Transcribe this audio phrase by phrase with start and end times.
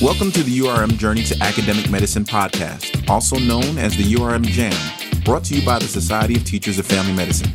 [0.00, 4.72] Welcome to the URM Journey to Academic Medicine podcast, also known as the URM Jam,
[5.26, 7.52] brought to you by the Society of Teachers of Family Medicine.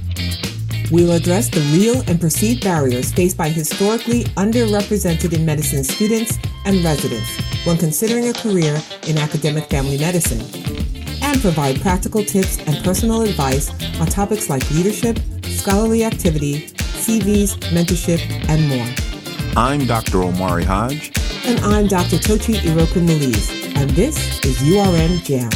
[0.91, 6.83] We'll address the real and perceived barriers faced by historically underrepresented in medicine students and
[6.83, 7.27] residents
[7.65, 10.41] when considering a career in academic family medicine,
[11.23, 18.21] and provide practical tips and personal advice on topics like leadership, scholarly activity, CVs, mentorship,
[18.49, 18.87] and more.
[19.57, 20.21] I'm Dr.
[20.21, 21.11] Omari Hodge.
[21.47, 22.17] And I'm Dr.
[22.17, 22.97] Tochi Iroku
[23.77, 25.51] and this is URM Jam.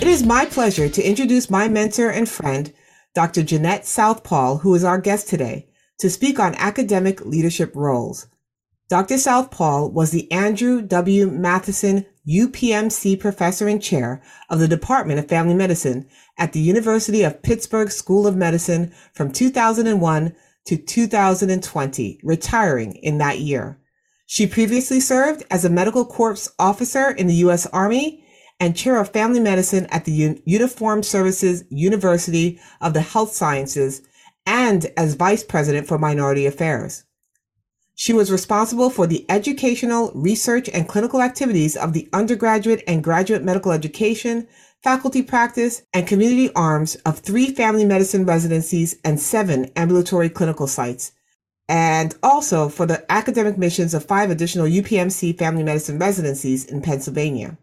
[0.00, 2.72] It is my pleasure to introduce my mentor and friend,
[3.14, 3.42] Dr.
[3.42, 8.26] Jeannette South-Paul, who is our guest today, to speak on academic leadership roles.
[8.88, 9.18] Dr.
[9.18, 11.30] South-Paul was the Andrew W.
[11.30, 16.08] Mathieson UPMC Professor and Chair of the Department of Family Medicine
[16.38, 20.34] at the University of Pittsburgh School of Medicine from 2001
[20.66, 23.78] to 2020, retiring in that year.
[24.26, 27.66] She previously served as a medical corps officer in the U.S.
[27.66, 28.24] Army
[28.58, 34.02] and chair of family medicine at the Uniformed Services University of the Health Sciences
[34.44, 37.04] and as vice president for minority affairs.
[37.98, 43.42] She was responsible for the educational, research, and clinical activities of the undergraduate and graduate
[43.42, 44.46] medical education,
[44.84, 51.12] faculty practice, and community arms of three family medicine residencies and seven ambulatory clinical sites,
[51.70, 57.56] and also for the academic missions of five additional UPMC family medicine residencies in Pennsylvania.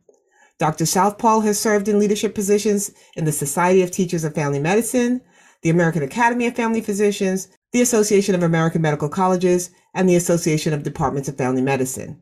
[0.57, 0.87] Dr.
[0.87, 5.21] South-Paul has served in leadership positions in the Society of Teachers of Family Medicine,
[5.61, 10.73] the American Academy of Family Physicians, the Association of American Medical Colleges, and the Association
[10.73, 12.19] of Departments of Family Medicine.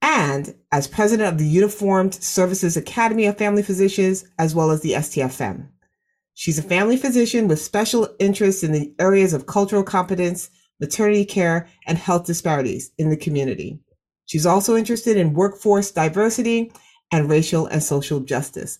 [0.00, 4.92] And as president of the Uniformed Services Academy of Family Physicians, as well as the
[4.92, 5.68] STFM.
[6.34, 11.68] She's a family physician with special interests in the areas of cultural competence, maternity care,
[11.86, 13.80] and health disparities in the community.
[14.26, 16.72] She's also interested in workforce diversity
[17.12, 18.78] and racial and social justice.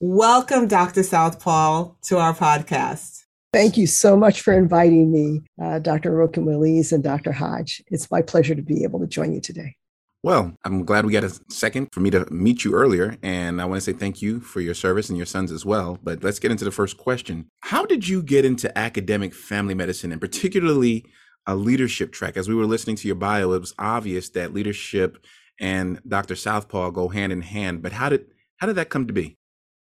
[0.00, 1.02] Welcome, Dr.
[1.02, 3.21] South-Paul, to our podcast.
[3.52, 6.10] Thank you so much for inviting me, uh, Dr.
[6.12, 7.32] Iroku-Malize and Dr.
[7.32, 7.82] Hodge.
[7.88, 9.76] It's my pleasure to be able to join you today.
[10.22, 13.18] Well, I'm glad we got a second for me to meet you earlier.
[13.22, 15.98] And I want to say thank you for your service and your sons as well.
[16.02, 17.48] But let's get into the first question.
[17.60, 21.04] How did you get into academic family medicine and particularly
[21.46, 22.38] a leadership track?
[22.38, 25.26] As we were listening to your bio, it was obvious that leadership
[25.60, 26.36] and Dr.
[26.36, 27.82] South-Paul go hand in hand.
[27.82, 28.26] But how did
[28.56, 29.36] how did that come to be?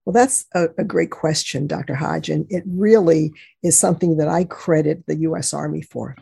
[0.04, 1.94] Well, that's a, a, great question, Dr.
[1.94, 2.30] Hodge.
[2.30, 6.16] And it really is something that I credit the US Army for.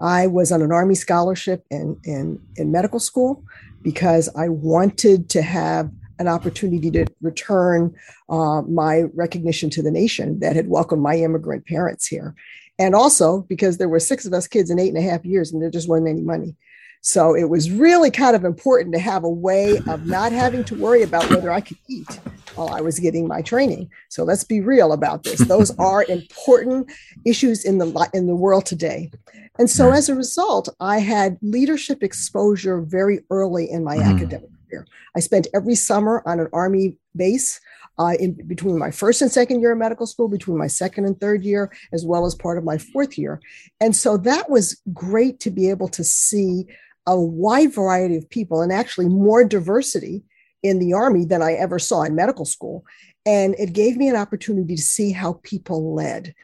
[0.00, 3.44] I was on an Army scholarship in, in, in medical school
[3.82, 7.94] because I wanted to have an opportunity to return
[8.28, 12.34] uh, my recognition to the nation that had welcomed my immigrant parents here.
[12.78, 15.52] And also because there were six of us kids in eight and a half years
[15.52, 16.56] and there just wasn't any money.
[17.00, 20.74] So it was really kind of important to have a way of not having to
[20.74, 22.18] worry about whether I could eat
[22.58, 23.90] while I was getting my training.
[24.08, 25.38] So let's be real about this.
[25.40, 26.90] Those are important
[27.24, 29.10] issues in the in the world today.
[29.58, 34.14] And so as a result, I had leadership exposure very early in my mm.
[34.14, 34.86] academic career.
[35.16, 37.60] I spent every summer on an army base
[37.98, 41.20] uh, in between my first and second year of medical school, between my second and
[41.20, 43.40] third year, as well as part of my fourth year.
[43.80, 46.66] And so that was great to be able to see
[47.06, 50.22] a wide variety of people and actually more diversity
[50.62, 52.84] in the Army than I ever saw in medical school.
[53.26, 56.34] And it gave me an opportunity to see how people led.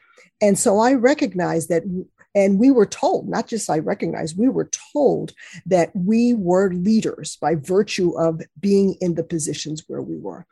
[0.41, 1.83] And so I recognized that,
[2.35, 5.33] and we were told, not just I recognized, we were told
[5.65, 10.45] that we were leaders by virtue of being in the positions where we were.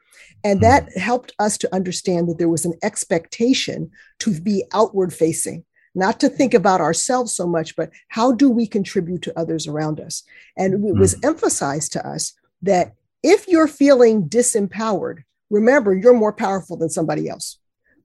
[0.44, 0.64] And hmm.
[0.64, 5.66] that helped us to understand that there was an expectation to be outward facing
[5.96, 10.00] not to think about ourselves so much, but how do we contribute to others around
[10.00, 10.24] us?
[10.58, 11.00] And it mm-hmm.
[11.00, 17.30] was emphasized to us that if you're feeling disempowered, remember you're more powerful than somebody
[17.30, 17.58] else.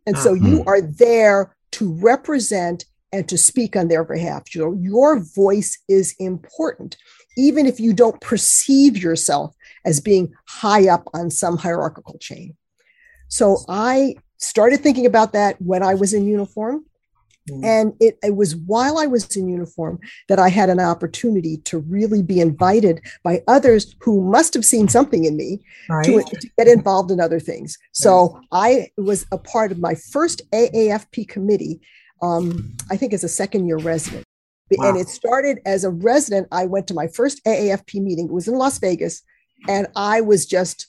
[0.07, 0.47] And so mm-hmm.
[0.47, 4.55] you are there to represent and to speak on their behalf.
[4.55, 6.97] Your, your voice is important,
[7.37, 9.55] even if you don't perceive yourself
[9.85, 12.57] as being high up on some hierarchical chain.
[13.29, 16.85] So I started thinking about that when I was in uniform.
[17.51, 17.65] Mm.
[17.65, 19.99] And it, it was while I was in uniform
[20.29, 24.89] that I had an opportunity to really be invited by others who must have seen
[24.89, 26.05] something in me right.
[26.05, 27.79] to, to, get involved in other things.
[27.93, 31.81] So I was a part of my first AAFP committee,
[32.23, 34.25] um, I think as a second year resident.
[34.71, 34.91] Wow.
[34.91, 36.49] And it started as a resident.
[36.53, 38.27] I went to my first AAFP meeting.
[38.27, 39.23] It was in Las Vegas.
[39.67, 40.89] And I was just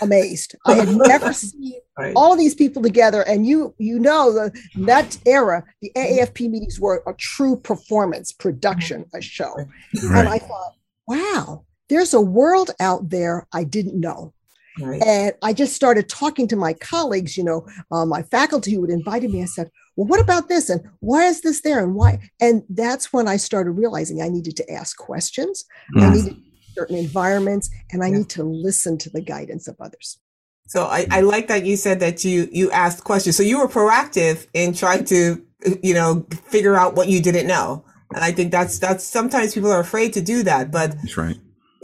[0.00, 0.54] amazed.
[0.66, 2.12] I had never seen right.
[2.16, 3.22] all these people together.
[3.22, 9.04] And you you know the that era, the AAFP meetings were a true performance production,
[9.14, 9.54] a show.
[9.56, 10.20] Right.
[10.20, 10.74] And I thought,
[11.06, 14.32] wow, there's a world out there I didn't know.
[14.80, 15.02] Right.
[15.02, 18.90] And I just started talking to my colleagues, you know, uh, my faculty who would
[18.90, 19.42] invited me.
[19.42, 20.70] I said, well, what about this?
[20.70, 21.82] And why is this there?
[21.82, 22.20] And why?
[22.40, 25.64] And that's when I started realizing I needed to ask questions.
[25.96, 26.02] Mm.
[26.02, 26.36] I needed
[26.78, 28.18] certain environments and I yeah.
[28.18, 30.18] need to listen to the guidance of others.
[30.68, 33.36] So I, I like that you said that you you asked questions.
[33.36, 35.42] So you were proactive in trying to
[35.82, 37.84] you know figure out what you didn't know.
[38.14, 40.70] And I think that's that's sometimes people are afraid to do that.
[40.70, 41.36] But that's right.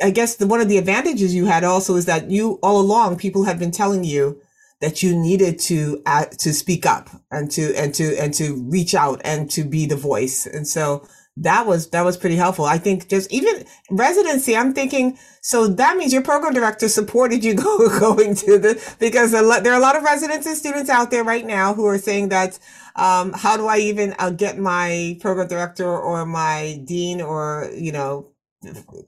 [0.03, 3.17] I guess the, one of the advantages you had also is that you all along
[3.17, 4.41] people have been telling you
[4.81, 8.95] that you needed to uh, to speak up and to and to and to reach
[8.95, 10.47] out and to be the voice.
[10.47, 11.07] And so
[11.37, 12.65] that was that was pretty helpful.
[12.65, 17.55] I think just even residency, I'm thinking so that means your program director supported you
[17.55, 19.43] go, going to the because there
[19.73, 22.59] are a lot of residents and students out there right now who are saying that
[22.97, 27.91] um, how do I even uh, get my program director or my dean or you
[27.91, 28.31] know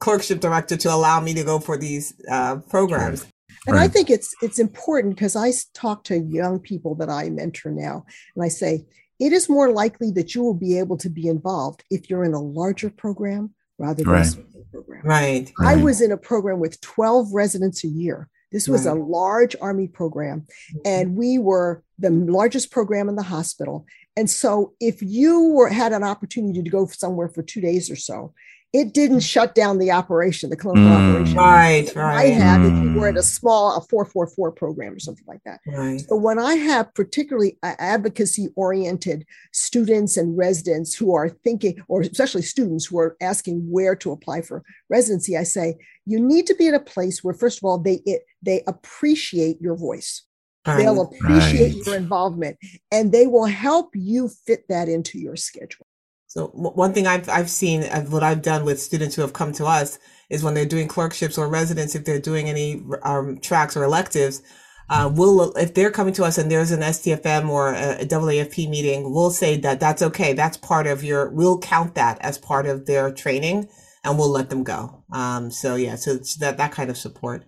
[0.00, 3.24] clerkship director to allow me to go for these uh, programs?
[3.68, 3.84] And right.
[3.84, 8.04] I think it's it's important because I talk to young people that I mentor now,
[8.34, 8.84] and I say
[9.18, 12.34] it is more likely that you will be able to be involved if you're in
[12.34, 14.26] a larger program rather than right.
[14.26, 15.02] a smaller program.
[15.04, 15.52] Right.
[15.60, 18.28] I was in a program with 12 residents a year.
[18.52, 18.96] This was right.
[18.96, 20.78] a large Army program, mm-hmm.
[20.84, 23.86] and we were the largest program in the hospital.
[24.16, 27.96] And so, if you were had an opportunity to go somewhere for two days or
[27.96, 28.32] so,
[28.76, 31.14] it didn't shut down the operation, the clinical mm.
[31.14, 31.36] operation.
[31.38, 32.14] Right, right.
[32.14, 32.76] I have mm.
[32.76, 35.60] if you were at a small, a 444 program or something like that.
[35.66, 35.98] Right.
[35.98, 42.42] So when I have particularly advocacy oriented students and residents who are thinking, or especially
[42.42, 46.68] students who are asking where to apply for residency, I say, you need to be
[46.68, 50.22] at a place where, first of all, they, it, they appreciate your voice.
[50.66, 50.78] Right.
[50.78, 51.86] They'll appreciate right.
[51.86, 52.58] your involvement
[52.92, 55.86] and they will help you fit that into your schedule.
[56.28, 59.52] So one thing I've I've seen uh, what I've done with students who have come
[59.54, 63.76] to us is when they're doing clerkships or residents, if they're doing any um, tracks
[63.76, 64.42] or electives,
[64.88, 69.12] uh, we'll if they're coming to us and there's an STFM or a, WAFP meeting,
[69.12, 70.32] we'll say that that's okay.
[70.32, 71.30] That's part of your.
[71.30, 73.68] We'll count that as part of their training,
[74.04, 75.02] and we'll let them go.
[75.12, 77.44] Um, so yeah, so that that kind of support.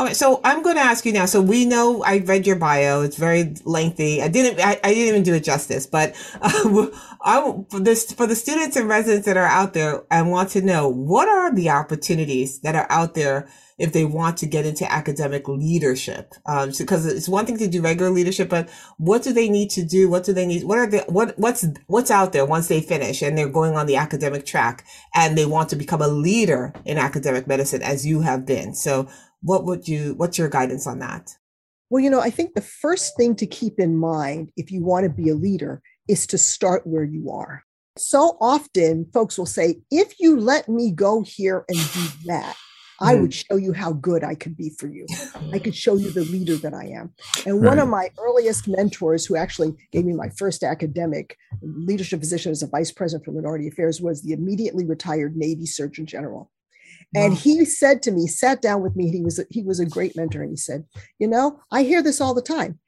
[0.00, 1.26] Okay, so I'm going to ask you now.
[1.26, 4.22] So we know I read your bio; it's very lengthy.
[4.22, 5.86] I didn't, I, I didn't even do it justice.
[5.86, 6.86] But uh,
[7.20, 10.62] I, for this, for the students and residents that are out there, I want to
[10.62, 14.90] know what are the opportunities that are out there if they want to get into
[14.90, 16.34] academic leadership.
[16.46, 18.68] Um, because it's one thing to do regular leadership, but
[18.98, 20.08] what do they need to do?
[20.08, 20.64] What do they need?
[20.64, 23.86] What are the what what's what's out there once they finish and they're going on
[23.86, 24.84] the academic track
[25.14, 28.74] and they want to become a leader in academic medicine, as you have been.
[28.74, 29.08] So
[29.42, 31.36] what would you what's your guidance on that
[31.90, 35.04] well you know i think the first thing to keep in mind if you want
[35.04, 37.62] to be a leader is to start where you are
[37.96, 42.56] so often folks will say if you let me go here and do that
[43.00, 43.46] I would mm.
[43.48, 45.06] show you how good I could be for you.
[45.52, 47.14] I could show you the leader that I am.
[47.46, 52.50] And one of my earliest mentors, who actually gave me my first academic leadership position
[52.50, 56.50] as a vice president for minority affairs, was the immediately retired Navy Surgeon General.
[57.14, 59.08] And he said to me, sat down with me.
[59.10, 60.84] He was a, he was a great mentor, and he said,
[61.18, 62.78] "You know, I hear this all the time.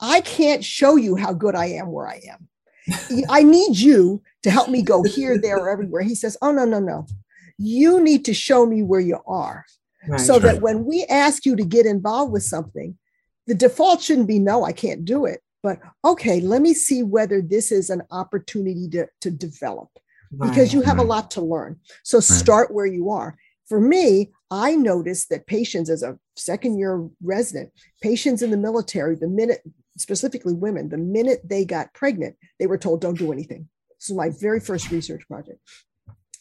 [0.00, 2.48] I can't show you how good I am where I am.
[3.30, 6.64] I need you to help me go here, there, or everywhere." He says, "Oh no,
[6.64, 7.06] no, no.
[7.56, 9.64] You need to show me where you are,
[10.08, 10.42] right, so right.
[10.42, 12.98] that when we ask you to get involved with something,
[13.46, 17.40] the default shouldn't be no, I can't do it." But okay, let me see whether
[17.40, 19.88] this is an opportunity to, to develop
[20.36, 21.78] because you have a lot to learn.
[22.02, 23.36] So start where you are
[23.72, 29.16] for me, I noticed that patients, as a second year resident, patients in the military,
[29.16, 29.62] the minute,
[29.96, 33.70] specifically women, the minute they got pregnant, they were told, don't do anything.
[33.98, 35.58] This my very first research project.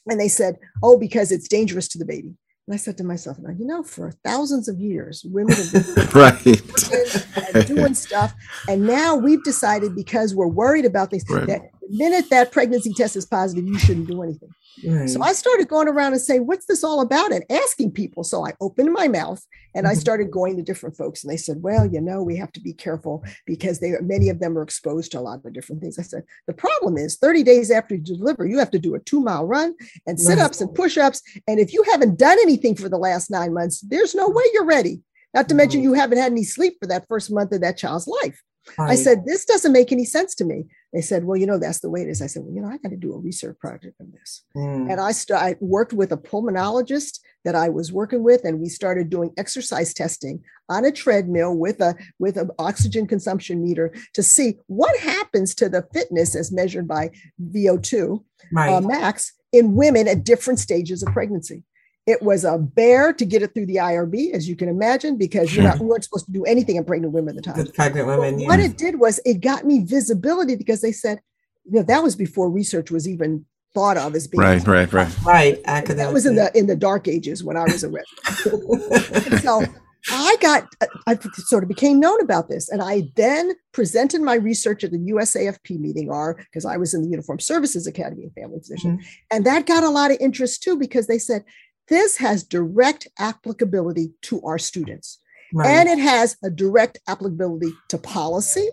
[0.08, 2.36] And they said, oh, because it's dangerous to the baby.
[2.68, 6.08] And I said to myself, now, you know, for thousands of years, women have been
[6.14, 7.66] right.
[7.66, 8.34] doing stuff.
[8.68, 11.48] And now we've decided because we're worried about things right.
[11.48, 11.62] that
[11.92, 14.50] minute that pregnancy test is positive, you shouldn't do anything.
[14.86, 15.10] Right.
[15.10, 17.32] So I started going around and saying, What's this all about?
[17.32, 18.24] and asking people.
[18.24, 19.44] So I opened my mouth
[19.76, 20.00] and I mm-hmm.
[20.00, 21.24] started going to different folks.
[21.24, 24.40] And they said, Well, you know, we have to be careful because they many of
[24.40, 26.00] them are exposed to a lot of different things.
[26.00, 29.00] I said, The problem is 30 days after you deliver, you have to do a
[29.00, 29.76] two mile run
[30.08, 31.22] and sit ups and push ups.
[31.48, 34.66] And if you haven't done anything for the last nine months, there's no way you're
[34.66, 35.02] ready.
[35.34, 38.08] Not to mention, you haven't had any sleep for that first month of that child's
[38.08, 38.42] life.
[38.78, 38.92] Right.
[38.92, 40.66] I said, This doesn't make any sense to me.
[40.94, 42.22] They said, Well, you know, that's the way it is.
[42.22, 44.44] I said, Well, you know, I got to do a research project on this.
[44.56, 44.92] Mm.
[44.92, 48.70] And I, st- I worked with a pulmonologist that I was working with, and we
[48.70, 54.24] started doing exercise testing on a treadmill with a with an oxygen consumption meter to
[54.24, 57.10] see what happens to the fitness as measured by
[57.52, 58.20] VO2 uh,
[58.54, 58.74] right.
[58.74, 61.64] uh, max in women at different stages of pregnancy.
[62.08, 65.56] It was a bear to get it through the IRB, as you can imagine, because
[65.56, 67.68] you're not, we weren't supposed to do anything in pregnant women at the time.
[67.76, 68.40] pregnant women.
[68.40, 68.48] Yeah.
[68.48, 71.22] What it did was it got me visibility because they said,
[71.66, 75.24] you know, that was before research was even thought of as being right, right, right,
[75.24, 75.62] right.
[75.66, 75.98] Academic.
[76.08, 79.42] That was in the in the dark ages when I was a resident.
[79.42, 79.64] so
[80.10, 80.68] I got,
[81.06, 82.70] I sort of became known about this.
[82.70, 87.04] And I then presented my research at the USAFP meeting, or because I was in
[87.04, 88.98] the Uniform Services Academy of Family Physician.
[88.98, 89.36] Mm-hmm.
[89.36, 91.44] And that got a lot of interest too, because they said,
[91.92, 95.20] this has direct applicability to our students.
[95.54, 95.70] Right.
[95.70, 98.68] And it has a direct applicability to policy.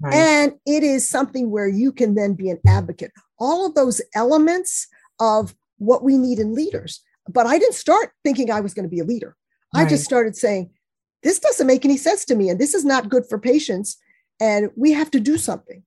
[0.00, 0.14] Right.
[0.14, 3.12] And it is something where you can then be an advocate.
[3.38, 4.88] All of those elements
[5.20, 7.02] of what we need in leaders.
[7.28, 9.36] But I didn't start thinking I was going to be a leader.
[9.74, 9.86] Right.
[9.86, 10.70] I just started saying,
[11.22, 13.96] this doesn't make any sense to me, and this is not good for patients,
[14.40, 15.82] and we have to do something.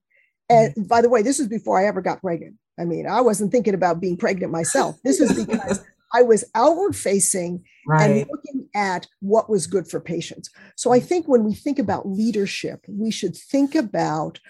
[0.48, 0.82] And mm-hmm.
[0.82, 2.56] by the way, this was before I ever got pregnant.
[2.78, 4.98] I mean, I wasn't thinking about being pregnant myself.
[5.04, 8.10] This is because I was outward facing right.
[8.10, 10.50] and looking at what was good for patients.
[10.76, 14.40] So I think when we think about leadership, we should think about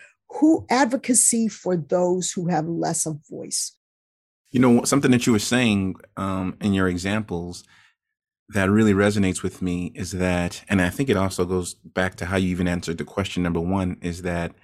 [0.40, 3.72] who advocacy for those who have less of voice.
[4.50, 7.64] You know, something that you were saying um, in your examples
[8.50, 12.26] that really resonates with me is that, and I think it also goes back to
[12.26, 14.54] how you even answered the question number one, is that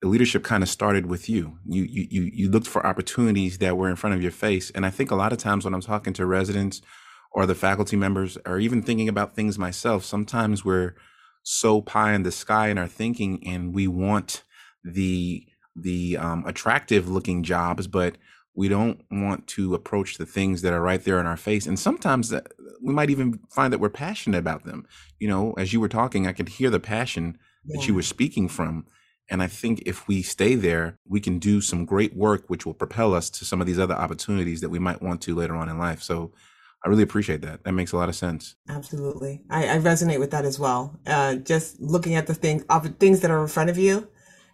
[0.00, 1.58] the leadership kind of started with you.
[1.66, 4.70] You you you you looked for opportunities that were in front of your face.
[4.70, 6.80] And I think a lot of times when I'm talking to residents
[7.32, 10.94] or the faculty members or even thinking about things myself, sometimes we're
[11.42, 14.44] so pie in the sky in our thinking and we want
[14.84, 18.16] the the um, attractive looking jobs, but
[18.54, 21.64] we don't want to approach the things that are right there in our face.
[21.66, 22.48] And sometimes that,
[22.82, 24.84] we might even find that we're passionate about them.
[25.20, 27.76] You know, as you were talking, I could hear the passion yeah.
[27.76, 28.86] that you were speaking from.
[29.30, 32.74] And I think if we stay there, we can do some great work, which will
[32.74, 35.68] propel us to some of these other opportunities that we might want to later on
[35.68, 36.02] in life.
[36.02, 36.32] So
[36.84, 37.64] I really appreciate that.
[37.64, 38.54] That makes a lot of sense.
[38.68, 39.42] Absolutely.
[39.50, 40.98] I, I resonate with that as well.
[41.06, 42.64] Uh, just looking at the things,
[42.98, 44.08] things that are in front of you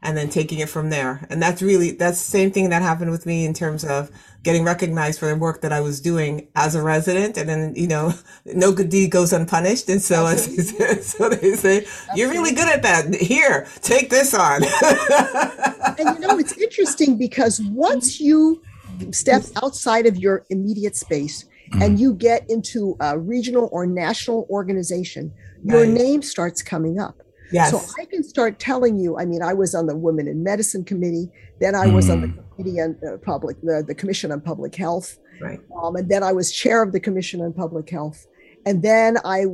[0.04, 1.26] and then taking it from there.
[1.30, 4.11] And that's really, that's the same thing that happened with me in terms of
[4.42, 7.38] getting recognized for the work that I was doing as a resident.
[7.38, 8.12] And then, you know,
[8.44, 9.88] no good deed goes unpunished.
[9.88, 13.14] And so, as they say, so they say, you're really good at that.
[13.14, 14.62] Here, take this on.
[15.99, 18.62] and you know, it's interesting because once you
[19.11, 21.96] step outside of your immediate space, and mm-hmm.
[21.96, 25.32] you get into a regional or national organization,
[25.64, 25.88] your right.
[25.88, 27.23] name starts coming up.
[27.52, 27.70] Yes.
[27.70, 29.18] So I can start telling you.
[29.18, 31.30] I mean, I was on the Women in Medicine Committee.
[31.60, 32.56] Then I was on the mm.
[32.56, 35.18] Committee on uh, Public, the, the Commission on Public Health.
[35.40, 35.60] Right.
[35.82, 38.26] Um, and then I was chair of the Commission on Public Health.
[38.66, 39.44] And then I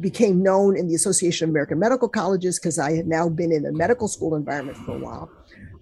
[0.00, 3.64] became known in the Association of American Medical Colleges because I had now been in
[3.64, 5.30] a medical school environment for a while.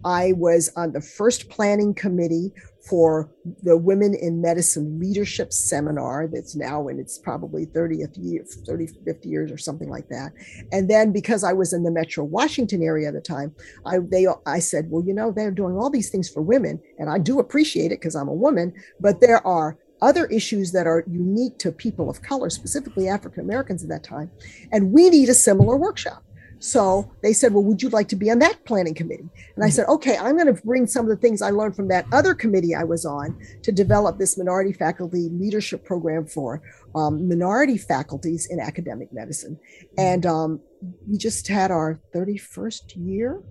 [0.04, 2.52] I was on the first planning committee
[2.88, 3.30] for
[3.62, 9.50] the Women in Medicine Leadership Seminar that's now in its probably 30th year, 35th years
[9.50, 10.32] or something like that.
[10.72, 14.26] And then because I was in the Metro Washington area at the time, I they
[14.46, 17.40] I said, well, you know, they're doing all these things for women, and I do
[17.40, 21.72] appreciate it because I'm a woman, but there are other issues that are unique to
[21.72, 24.30] people of color, specifically African Americans at that time,
[24.70, 26.22] and we need a similar workshop.
[26.58, 29.28] So they said, Well, would you like to be on that planning committee?
[29.54, 29.74] And I mm-hmm.
[29.74, 32.34] said, Okay, I'm going to bring some of the things I learned from that other
[32.34, 36.62] committee I was on to develop this minority faculty leadership program for
[36.94, 39.56] um, minority faculties in academic medicine.
[39.56, 39.94] Mm-hmm.
[39.98, 40.60] And um,
[41.08, 43.42] we just had our 31st year.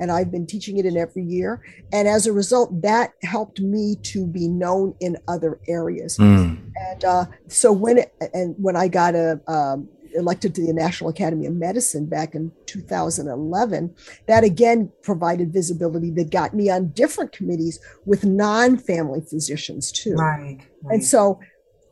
[0.00, 1.62] And I've been teaching it in every year.
[1.92, 6.18] And as a result, that helped me to be known in other areas.
[6.18, 6.72] Mm.
[6.74, 11.10] And uh, so when it, and when I got a um, elected to the National
[11.10, 13.94] Academy of Medicine back in 2011,
[14.26, 20.14] that again provided visibility that got me on different committees with non family physicians too.
[20.14, 20.94] Right, right.
[20.94, 21.40] And so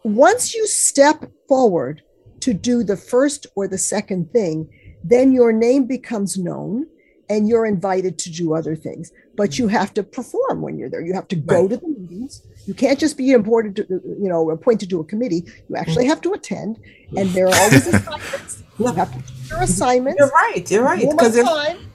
[0.04, 2.02] once you step forward
[2.40, 4.68] to do the first or the second thing,
[5.04, 6.86] then your name becomes known
[7.28, 9.12] and you're invited to do other things.
[9.36, 11.00] But you have to perform when you're there.
[11.00, 11.70] You have to go right.
[11.70, 12.42] to the meetings.
[12.66, 15.44] You can't just be appointed to, you know, appointed to a committee.
[15.68, 16.78] You actually have to attend,
[17.16, 18.62] and there are always assignments.
[18.78, 20.70] You have to do your assignments You're right.
[20.70, 21.10] You're right.
[21.10, 21.90] Because time.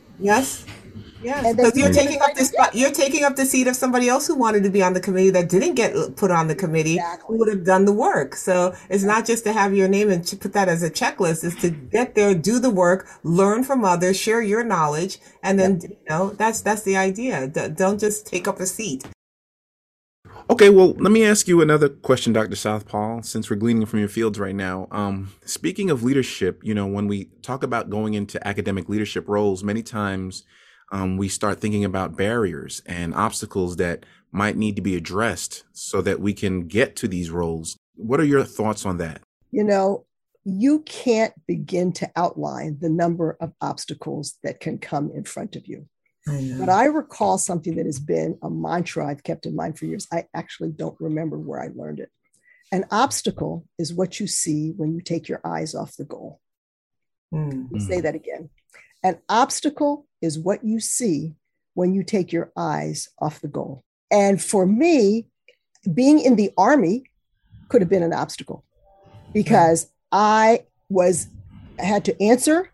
[1.22, 1.44] Yes.
[1.44, 2.76] Yeah, because you're taking up the spot.
[2.76, 5.32] You're taking up the seat of somebody else who wanted to be on the committee
[5.32, 7.26] that didn't get put on the committee, exactly.
[7.28, 8.36] who would have done the work.
[8.36, 11.44] So it's not just to have your name and to put that as a checklist.
[11.44, 15.80] It's to get there, do the work, learn from others, share your knowledge, and then
[15.82, 15.92] yep.
[15.92, 17.48] you know that's that's the idea.
[17.48, 19.06] Don't just take up a seat.
[20.50, 22.56] Okay, well, let me ask you another question, Dr.
[22.56, 24.88] South-Paul, since we're gleaning from your fields right now.
[24.92, 29.62] Um, speaking of leadership, you know, when we talk about going into academic leadership roles,
[29.62, 30.46] many times
[30.92, 36.02] um, we start thinking about barriers and obstacles that might need to be addressed so
[36.02, 37.78] that we can get to these roles.
[37.96, 39.22] What are your thoughts on that?
[39.52, 40.06] You know,
[40.44, 45.68] you can't begin to outline the number of obstacles that can come in front of
[45.68, 45.88] you.
[46.28, 49.86] I but I recall something that has been a mantra I've kept in mind for
[49.86, 50.08] years.
[50.12, 52.10] I actually don't remember where I learned it.
[52.72, 56.42] An obstacle is what you see when you take your eyes off the goal.
[57.34, 57.80] Mm-hmm.
[57.80, 58.50] Say that again.
[59.04, 61.36] An obstacle is what you see
[61.74, 63.84] when you take your eyes off the goal.
[64.12, 65.28] And for me,
[65.94, 67.04] being in the army
[67.70, 68.64] could have been an obstacle
[69.34, 71.28] because I was
[71.78, 72.72] had to answer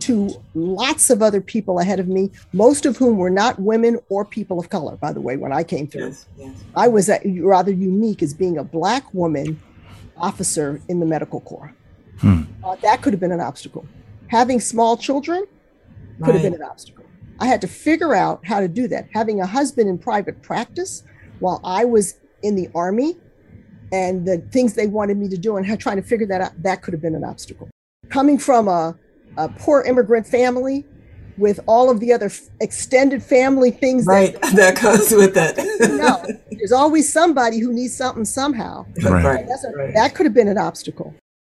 [0.00, 4.24] to lots of other people ahead of me, most of whom were not women or
[4.24, 6.08] people of color, by the way, when I came through.
[6.08, 6.64] Yes, yes.
[6.76, 9.60] I was rather unique as being a Black woman
[10.16, 11.74] officer in the medical corps.
[12.18, 12.42] Hmm.
[12.62, 13.86] Uh, that could have been an obstacle.
[14.28, 15.44] Having small children
[16.22, 17.04] could have been an obstacle.
[17.40, 19.08] I had to figure out how to do that.
[19.12, 21.02] Having a husband in private practice
[21.40, 23.16] while I was in the army
[23.92, 26.82] and the things they wanted me to do and trying to figure that out, that
[26.82, 27.68] could have been an obstacle.
[28.08, 28.96] Coming from a
[29.36, 30.84] a poor immigrant family
[31.36, 35.56] with all of the other f- extended family things right that, that goes with it
[35.80, 39.24] no there's always somebody who needs something somehow right.
[39.24, 39.94] A, right.
[39.94, 41.14] that could have been an obstacle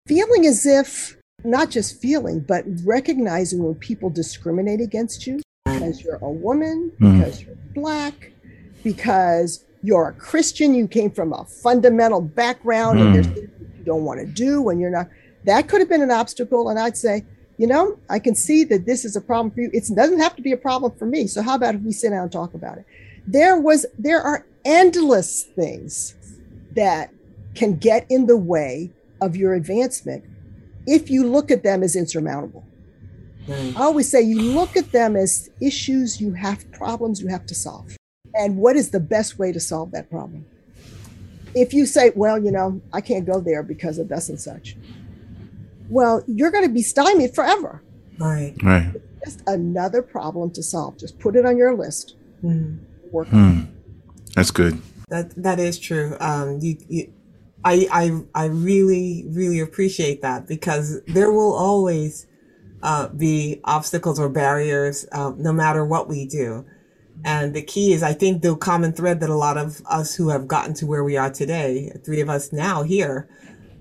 [0.07, 6.17] feeling as if not just feeling but recognizing when people discriminate against you because you're
[6.17, 7.19] a woman mm.
[7.19, 8.33] because you're black
[8.83, 13.07] because you're a christian you came from a fundamental background mm.
[13.07, 15.09] and there's things you don't want to do when you're not
[15.45, 17.25] that could have been an obstacle and i'd say
[17.59, 19.71] you know, I can see that this is a problem for you.
[19.73, 21.27] It doesn't have to be a problem for me.
[21.27, 22.85] So how about if we sit down and talk about it?
[23.27, 26.15] There was, there are endless things
[26.73, 27.11] that
[27.55, 30.25] can get in the way of your advancement
[30.87, 32.65] if you look at them as insurmountable.
[33.47, 33.77] Mm.
[33.77, 37.55] I always say you look at them as issues you have, problems you have to
[37.55, 37.97] solve.
[38.35, 40.47] And what is the best way to solve that problem?
[41.55, 44.77] If you say, well, you know, I can't go there because of this and such,
[45.89, 47.83] well, you're going to be stymied forever.
[48.19, 48.55] Right.
[48.63, 48.93] Right.
[48.95, 50.99] It's just another problem to solve.
[50.99, 52.17] Just put it on your list.
[52.43, 52.79] Mm.
[53.11, 53.29] Work.
[53.29, 53.69] Mm.
[54.35, 54.83] That's good.
[55.09, 56.17] That that is true.
[56.21, 57.13] Um, you, you,
[57.65, 62.27] I, I, I really, really appreciate that because there will always
[62.83, 66.65] uh, be obstacles or barriers, uh, no matter what we do.
[67.25, 70.31] And the key is, I think, the common thread that a lot of us who
[70.31, 73.29] have gotten to where we are today, three of us now here,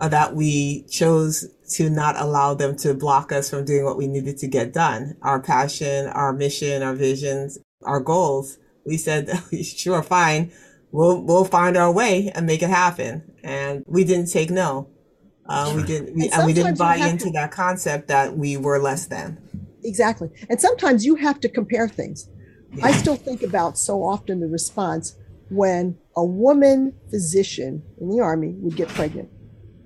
[0.01, 4.07] uh, that we chose to not allow them to block us from doing what we
[4.07, 5.17] needed to get done.
[5.23, 8.59] Our passion, our mission, our visions, our goals.
[8.85, 9.31] We said,
[9.63, 10.51] sure, fine.
[10.91, 13.23] We'll, we'll find our way and make it happen.
[13.45, 14.89] And we didn't take no.
[15.47, 18.57] Uh, we didn't, we, and, and we didn't buy into to, that concept that we
[18.57, 19.37] were less than.
[19.83, 20.31] Exactly.
[20.49, 22.27] And sometimes you have to compare things.
[22.73, 22.87] Yeah.
[22.87, 25.15] I still think about so often the response
[25.49, 29.29] when a woman physician in the army would get pregnant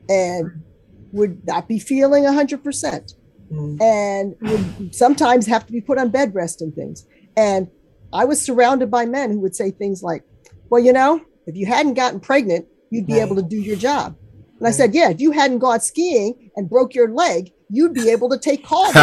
[0.07, 0.63] and
[1.11, 3.13] would not be feeling 100%
[3.51, 3.81] mm.
[3.81, 7.05] and would sometimes have to be put on bed rest and things.
[7.35, 7.69] And
[8.13, 10.23] I was surrounded by men who would say things like,
[10.69, 13.21] Well, you know, if you hadn't gotten pregnant, you'd be right.
[13.21, 14.15] able to do your job.
[14.57, 18.09] And I said, Yeah, if you hadn't gone skiing and broke your leg, you'd be
[18.09, 18.93] able to take calls.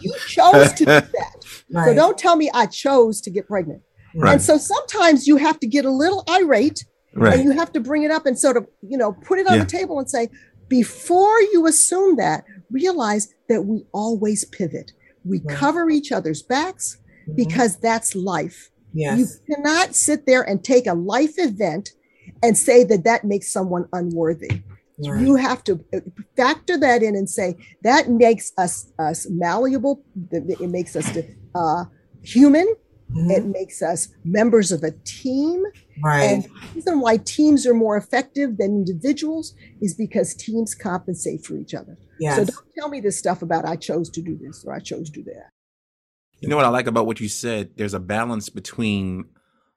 [0.00, 1.44] you chose to do that.
[1.70, 1.86] Right.
[1.86, 3.82] So don't tell me I chose to get pregnant.
[4.14, 4.32] Right.
[4.32, 7.34] And so sometimes you have to get a little irate Right.
[7.34, 9.56] And you have to bring it up and sort of, you know, put it on
[9.56, 9.64] yeah.
[9.64, 10.28] the table and say,
[10.68, 14.92] before you assume that, realize that we always pivot.
[15.24, 17.36] We cover each other's backs mm-hmm.
[17.36, 18.70] because that's life.
[18.94, 19.18] Yes.
[19.18, 21.90] You cannot sit there and take a life event
[22.42, 24.62] and say that that makes someone unworthy.
[24.98, 25.20] Right.
[25.20, 26.00] You have to uh,
[26.36, 30.04] factor that in and say that makes us us malleable.
[30.30, 31.16] It makes us
[31.54, 31.84] uh,
[32.22, 32.74] human.
[33.10, 33.30] Mm-hmm.
[33.30, 35.64] It makes us members of a team.
[36.02, 36.22] Right.
[36.22, 41.56] And the reason why teams are more effective than individuals is because teams compensate for
[41.56, 41.98] each other.
[42.20, 42.36] Yes.
[42.36, 45.10] So don't tell me this stuff about I chose to do this or I chose
[45.10, 45.50] to do that.
[46.40, 47.70] You know what I like about what you said?
[47.76, 49.26] There's a balance between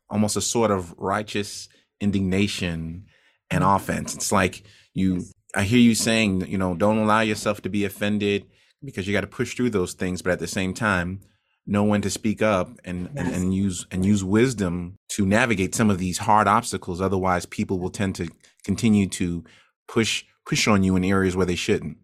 [0.09, 1.67] almost a sort of righteous
[1.99, 3.05] indignation
[3.49, 3.75] and mm-hmm.
[3.75, 4.15] offense.
[4.15, 8.45] It's like you I hear you saying, you know, don't allow yourself to be offended
[8.83, 11.21] because you got to push through those things, but at the same time,
[11.65, 13.25] know when to speak up and, yes.
[13.25, 17.01] and, and use and use wisdom to navigate some of these hard obstacles.
[17.01, 18.29] Otherwise, people will tend to
[18.63, 19.43] continue to
[19.87, 21.97] push push on you in areas where they shouldn't.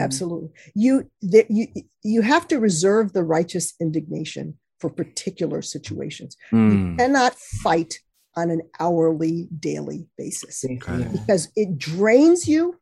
[0.00, 1.68] Absolutely, you the, you
[2.02, 6.36] you have to reserve the righteous indignation for particular situations.
[6.52, 6.90] Mm.
[6.90, 8.00] You cannot fight
[8.36, 11.08] on an hourly, daily basis okay.
[11.12, 12.78] because it drains you,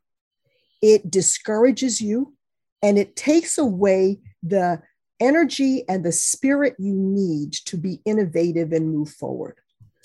[0.81, 2.33] it discourages you,
[2.81, 4.81] and it takes away the
[5.19, 9.55] energy and the spirit you need to be innovative and move forward.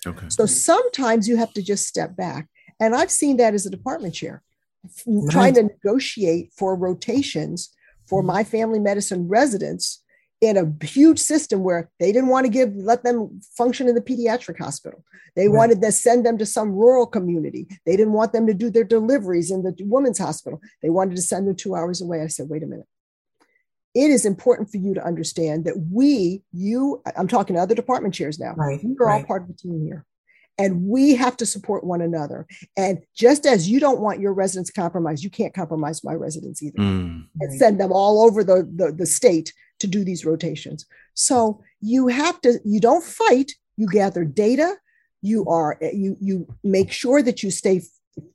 [0.06, 0.26] Okay.
[0.28, 2.48] So sometimes you have to just step back.
[2.80, 4.42] And I've seen that as a department chair,
[5.06, 5.30] right.
[5.30, 7.70] trying to negotiate for rotations
[8.06, 8.28] for mm-hmm.
[8.28, 10.02] my family medicine residents
[10.40, 14.00] in a huge system where they didn't want to give let them function in the
[14.00, 15.04] pediatric hospital
[15.36, 15.56] they right.
[15.56, 18.84] wanted to send them to some rural community they didn't want them to do their
[18.84, 22.48] deliveries in the women's hospital they wanted to send them two hours away i said
[22.48, 22.86] wait a minute
[23.94, 28.14] it is important for you to understand that we you i'm talking to other department
[28.14, 28.80] chairs now right.
[28.82, 29.20] we're right.
[29.20, 30.04] all part of the team here
[30.58, 32.44] and we have to support one another.
[32.76, 36.78] And just as you don't want your residents compromised, you can't compromise my residents either
[36.78, 37.24] mm.
[37.40, 40.86] and send them all over the, the, the state to do these rotations.
[41.14, 44.76] So you have to, you don't fight, you gather data,
[45.22, 47.82] you are, you, you make sure that you stay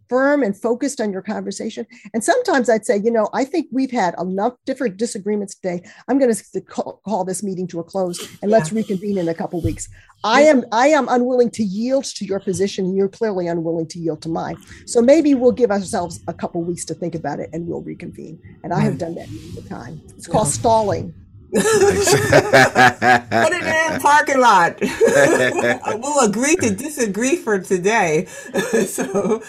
[0.09, 1.85] firm and focused on your conversation.
[2.13, 5.83] And sometimes I'd say, you know, I think we've had enough different disagreements today.
[6.07, 9.33] I'm going to call, call this meeting to a close and let's reconvene in a
[9.33, 9.89] couple weeks.
[10.23, 12.85] I am I am unwilling to yield to your position.
[12.85, 14.57] And you're clearly unwilling to yield to mine.
[14.85, 18.39] So maybe we'll give ourselves a couple weeks to think about it and we'll reconvene.
[18.63, 20.01] And I have done that all the time.
[20.15, 20.53] It's called yeah.
[20.53, 21.13] stalling.
[21.55, 24.79] Put it in the parking lot.
[26.01, 28.25] we'll agree to disagree for today.
[28.87, 29.43] so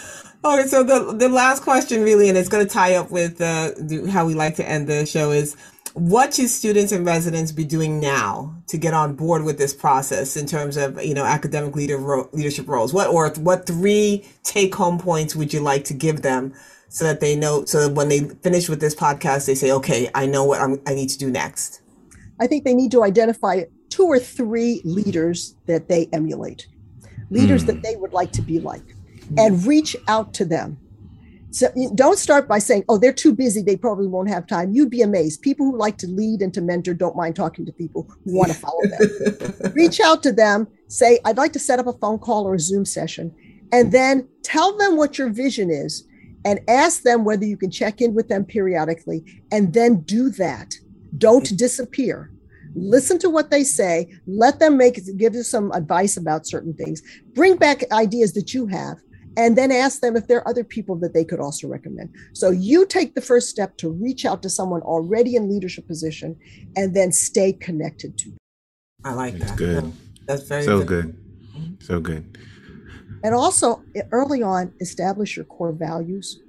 [0.44, 3.70] Okay, so the the last question really, and it's going to tie up with uh,
[4.10, 5.56] how we like to end the show is,
[5.94, 10.36] what should students and residents be doing now to get on board with this process
[10.36, 12.92] in terms of you know academic leader ro- leadership roles?
[12.92, 16.52] What or what three take home points would you like to give them
[16.90, 20.10] so that they know so that when they finish with this podcast, they say, okay,
[20.14, 21.80] I know what I'm, I need to do next.
[22.40, 26.66] I think they need to identify two or three leaders that they emulate,
[27.30, 27.66] leaders mm.
[27.68, 28.82] that they would like to be like
[29.38, 30.78] and reach out to them.
[31.50, 33.62] So don't start by saying, oh, they're too busy.
[33.62, 34.72] They probably won't have time.
[34.72, 35.40] You'd be amazed.
[35.40, 38.50] People who like to lead and to mentor don't mind talking to people who want
[38.50, 39.72] to follow them.
[39.74, 42.58] reach out to them, say, I'd like to set up a phone call or a
[42.58, 43.32] Zoom session,
[43.70, 46.04] and then tell them what your vision is
[46.44, 50.74] and ask them whether you can check in with them periodically and then do that.
[51.18, 52.30] Don't disappear
[52.76, 57.00] listen to what they say let them make give you some advice about certain things
[57.32, 58.96] bring back ideas that you have
[59.36, 62.14] and then ask them if there are other people that they could also recommend.
[62.32, 66.36] So you take the first step to reach out to someone already in leadership position
[66.76, 68.38] and then stay connected to them.
[69.04, 69.58] I like That's that.
[69.58, 69.92] good.
[70.26, 71.16] That's very so good.
[71.56, 71.82] good.
[71.82, 72.38] So good.
[73.22, 76.40] And also early on, establish your core values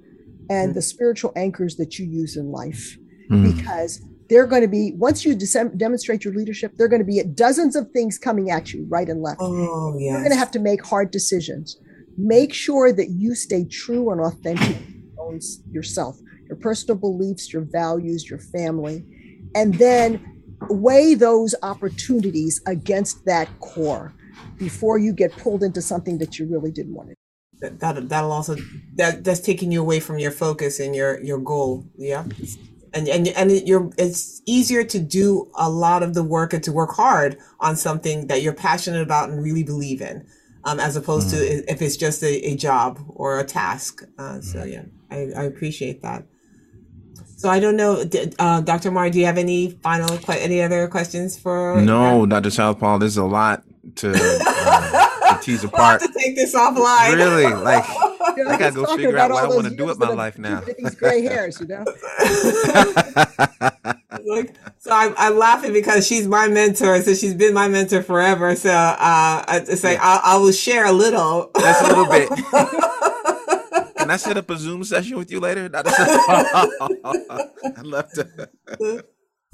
[0.48, 2.96] and mm the spiritual anchors that you use in life
[3.28, 5.34] mm because they're going to be once you
[5.76, 9.22] demonstrate your leadership they're going to be dozens of things coming at you right and
[9.22, 11.78] left oh yeah you're going to have to make hard decisions
[12.18, 14.76] make sure that you stay true and authentic
[15.70, 19.04] yourself, your personal beliefs, your values, your family,
[19.54, 24.12] and then weigh those opportunities against that core
[24.58, 27.14] before you get pulled into something that you really didn't want to.
[27.60, 28.56] That, that that'll also
[28.96, 31.86] that that's taking you away from your focus and your your goal.
[31.96, 32.24] Yeah.
[32.96, 36.72] And, and and you're it's easier to do a lot of the work and to
[36.72, 40.26] work hard on something that you're passionate about and really believe in
[40.64, 41.38] um, as opposed mm.
[41.38, 44.02] to if it's just a, a job or a task.
[44.18, 46.24] Uh, so yeah, I, I appreciate that.
[47.36, 48.02] So I don't know,
[48.38, 48.90] uh, Dr.
[48.90, 51.78] Mar, do you have any final, any other questions for?
[51.82, 52.50] No, Dr.
[52.50, 52.98] South-Paul.
[52.98, 53.62] There's a lot
[53.96, 54.12] to,
[54.46, 56.00] uh, to tease apart.
[56.00, 57.14] We'll to take this offline.
[57.14, 57.84] Really, like
[58.38, 60.62] I gotta go figure out what I want to do with my life now.
[60.78, 61.84] These gray hairs, you know.
[64.26, 67.00] like, so I, I'm laughing because she's my mentor.
[67.02, 68.54] So she's been my mentor forever.
[68.56, 71.50] So uh, it's like I, I will share a little.
[71.54, 72.28] That's a little bit.
[73.96, 75.70] Can I set up a Zoom session with you later?
[75.72, 75.86] I'd
[77.82, 78.48] love to.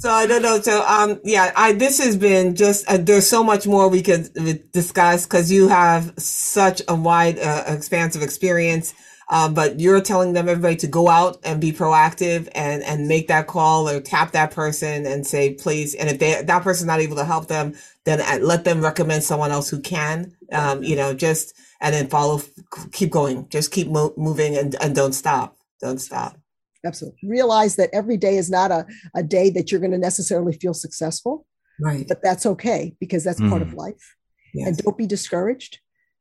[0.03, 0.61] So I don't know.
[0.61, 4.31] So um, yeah, I this has been just uh, there's so much more we could
[4.73, 8.95] discuss because you have such a wide, uh, expansive experience.
[9.31, 13.29] Um, but you're telling them everybody to go out and be proactive and and make
[13.29, 15.95] that call or tap that person and say please.
[15.95, 19.23] And if they that person's not able to help them, then uh, let them recommend
[19.23, 20.37] someone else who can.
[20.51, 22.43] Um, you know, just and then follow,
[22.91, 26.42] keep going, just keep mo- moving and and don't stop, don't stop.
[26.85, 27.21] Absolutely.
[27.23, 30.75] Realize that every day is not a, a day that you're going to necessarily feel
[30.75, 31.47] successful,
[31.81, 32.07] Right.
[32.07, 33.49] But that's okay because that's mm.
[33.49, 33.77] part of mm.
[33.77, 34.17] life.
[34.55, 34.69] Yes.
[34.69, 35.81] And don't be discouraged.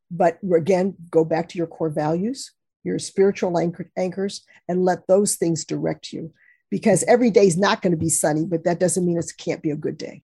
[0.10, 2.52] But again, go back to your core values,
[2.84, 6.34] your spiritual anchor- anchors, and let those things direct you.
[6.69, 9.62] Because every day is not going to be sunny, but that doesn't mean it can't
[9.62, 10.24] be a good day.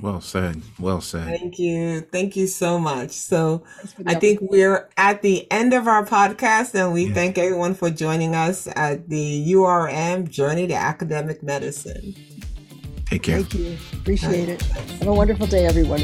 [0.00, 0.60] Well said.
[0.78, 1.38] Well said.
[1.38, 2.00] Thank you.
[2.00, 3.12] Thank you so much.
[3.12, 3.64] So
[4.06, 7.14] I think we're at the end of our podcast and we yes.
[7.14, 12.14] thank everyone for joining us at the URM Journey to Academic Medicine.
[13.06, 13.42] Take care.
[13.42, 13.78] Thank you.
[13.92, 14.60] Appreciate right.
[14.60, 14.62] it.
[14.62, 16.00] Have a wonderful day, everyone.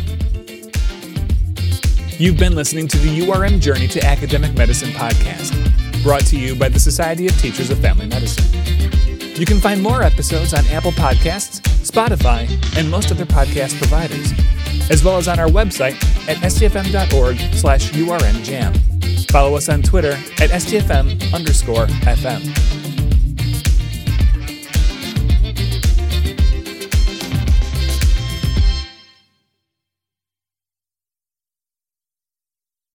[2.18, 6.68] You've been listening to the URM Journey to Academic Medicine podcast, brought to you by
[6.68, 8.44] the Society of Teachers of Family Medicine.
[9.38, 14.32] You can find more episodes on Apple Podcasts, Spotify, and most other podcast providers,
[14.90, 15.94] as well as on our website
[16.28, 19.30] at stfm.org slash urmjam.
[19.30, 22.79] Follow us on Twitter at stfm underscore fm.